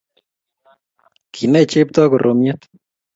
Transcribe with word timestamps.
Kinai 1.33 1.69
chepto 1.71 2.01
koromiet 2.11 2.61